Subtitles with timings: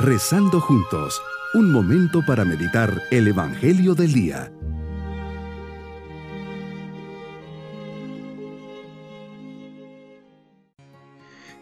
[0.00, 1.20] Rezando juntos,
[1.54, 4.52] un momento para meditar el Evangelio del Día.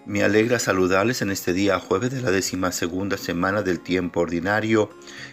[0.05, 4.91] Me alegra saludarles en este día jueves de la décima segunda semana del tiempo ordinario.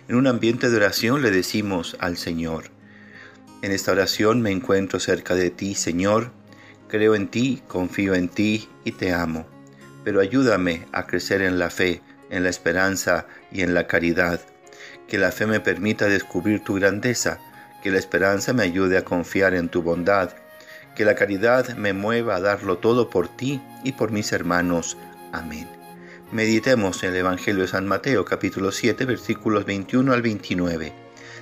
[0.08, 2.72] En un ambiente de oración le decimos al Señor.
[3.64, 6.32] En esta oración me encuentro cerca de ti, Señor.
[6.88, 9.46] Creo en ti, confío en ti y te amo.
[10.06, 12.02] Pero ayúdame a crecer en la fe
[12.34, 14.42] en la esperanza y en la caridad.
[15.08, 17.40] Que la fe me permita descubrir tu grandeza,
[17.84, 20.32] que la esperanza me ayude a confiar en tu bondad,
[20.96, 24.98] que la caridad me mueva a darlo todo por ti y por mis hermanos.
[25.32, 25.68] Amén.
[26.32, 30.92] Meditemos en el Evangelio de San Mateo capítulo 7 versículos 21 al 29.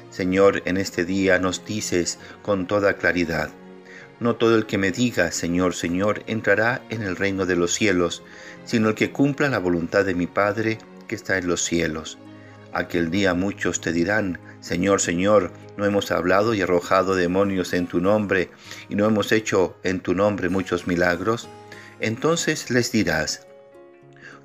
[0.09, 3.49] Señor, en este día nos dices con toda claridad,
[4.21, 8.21] no todo el que me diga, Señor, Señor, entrará en el reino de los cielos,
[8.65, 10.77] sino el que cumpla la voluntad de mi Padre
[11.07, 12.19] que está en los cielos.
[12.71, 17.99] Aquel día muchos te dirán, Señor, Señor, no hemos hablado y arrojado demonios en tu
[17.99, 18.51] nombre,
[18.89, 21.49] y no hemos hecho en tu nombre muchos milagros.
[21.99, 23.47] Entonces les dirás,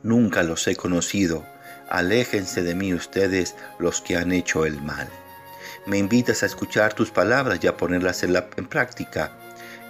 [0.02, 1.44] Nunca los he conocido,
[1.90, 5.08] aléjense de mí ustedes los que han hecho el mal.
[5.84, 9.36] Me invitas a escuchar tus palabras y a ponerlas en, en práctica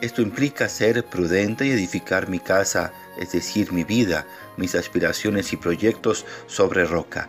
[0.00, 5.56] esto implica ser prudente y edificar mi casa, es decir, mi vida, mis aspiraciones y
[5.56, 7.28] proyectos sobre roca,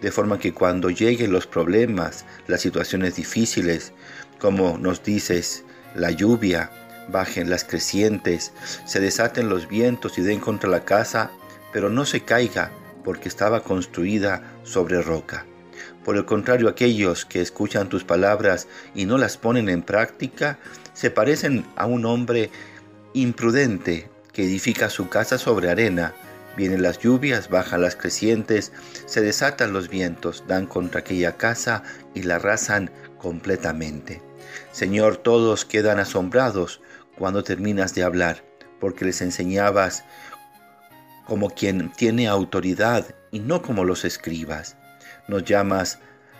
[0.00, 3.92] de forma que cuando lleguen los problemas, las situaciones difíciles,
[4.38, 6.70] como nos dices, la lluvia,
[7.08, 8.52] bajen las crecientes,
[8.84, 11.30] se desaten los vientos y den contra la casa,
[11.72, 12.70] pero no se caiga
[13.04, 15.44] porque estaba construida sobre roca.
[16.04, 20.58] Por el contrario, aquellos que escuchan tus palabras y no las ponen en práctica,
[20.92, 22.50] se parecen a un hombre
[23.12, 26.14] imprudente que edifica su casa sobre arena.
[26.56, 28.72] Vienen las lluvias, bajan las crecientes,
[29.06, 31.82] se desatan los vientos, dan contra aquella casa
[32.14, 34.22] y la arrasan completamente.
[34.72, 36.80] Señor, todos quedan asombrados
[37.18, 38.44] cuando terminas de hablar,
[38.80, 40.04] porque les enseñabas
[41.26, 44.76] como quien tiene autoridad y no como los escribas.
[45.28, 45.98] Nos llamas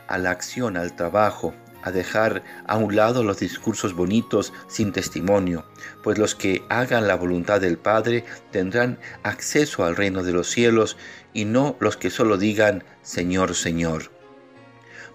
[0.08, 5.64] a la acción, al trabajo, a dejar a un lado los discursos bonitos sin testimonio,
[6.02, 10.96] pues los que hagan la voluntad del Padre tendrán acceso al reino de los cielos
[11.32, 14.10] y no los que solo digan Señor, Señor.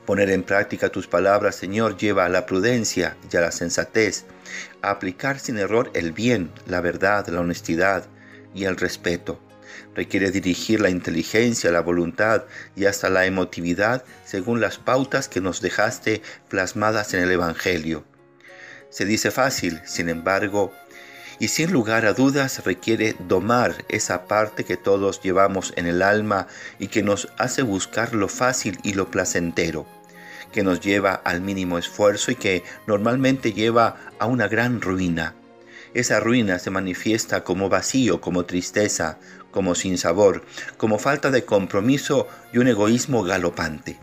[0.05, 4.25] Poner en práctica tus palabras, Señor, lleva a la prudencia y a la sensatez,
[4.81, 8.05] a aplicar sin error el bien, la verdad, la honestidad
[8.55, 9.39] y el respeto
[9.95, 12.43] requiere dirigir la inteligencia, la voluntad
[12.75, 18.05] y hasta la emotividad según las pautas que nos dejaste plasmadas en el Evangelio.
[18.89, 20.73] Se dice fácil, sin embargo,
[21.39, 26.47] y sin lugar a dudas requiere domar esa parte que todos llevamos en el alma
[26.77, 29.87] y que nos hace buscar lo fácil y lo placentero,
[30.51, 35.33] que nos lleva al mínimo esfuerzo y que normalmente lleva a una gran ruina.
[35.93, 39.19] Esa ruina se manifiesta como vacío, como tristeza,
[39.51, 40.43] como sin sabor,
[40.77, 43.97] como falta de compromiso y un egoísmo galopante.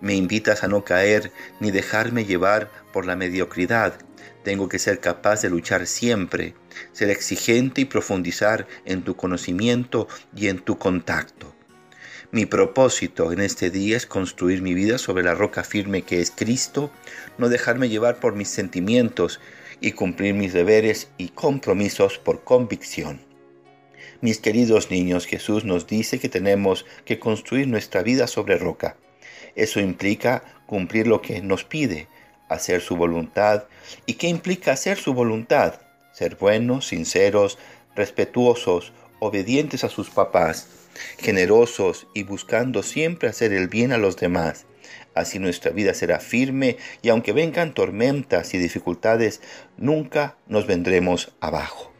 [0.00, 3.94] Me invitas a no caer ni dejarme llevar por la mediocridad.
[4.42, 6.54] Tengo que ser capaz de luchar siempre,
[6.92, 11.54] ser exigente y profundizar en tu conocimiento y en tu contacto.
[12.32, 16.32] Mi propósito en este día es construir mi vida sobre la roca firme que es
[16.32, 16.90] Cristo,
[17.38, 19.38] no dejarme llevar por mis sentimientos
[19.82, 23.20] y cumplir mis deberes y compromisos por convicción.
[24.20, 28.96] Mis queridos niños, Jesús nos dice que tenemos que construir nuestra vida sobre roca.
[29.56, 32.06] Eso implica cumplir lo que nos pide,
[32.48, 33.64] hacer su voluntad.
[34.06, 35.80] ¿Y qué implica hacer su voluntad?
[36.12, 37.58] Ser buenos, sinceros,
[37.96, 40.68] respetuosos, obedientes a sus papás,
[41.18, 44.66] generosos y buscando siempre hacer el bien a los demás.
[45.14, 49.40] Así nuestra vida será firme y aunque vengan tormentas y dificultades,
[49.76, 51.92] nunca nos vendremos abajo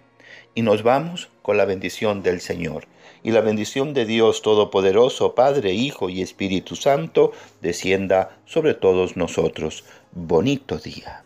[0.54, 2.86] y nos vamos con la bendición del Señor.
[3.22, 9.84] Y la bendición de Dios Todopoderoso, Padre, Hijo y Espíritu Santo, descienda sobre todos nosotros.
[10.12, 11.24] Bonito día.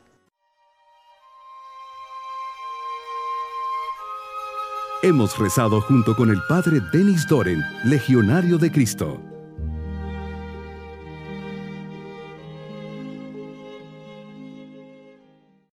[5.03, 9.21] Hemos rezado junto con el Padre Denis Doren, Legionario de Cristo.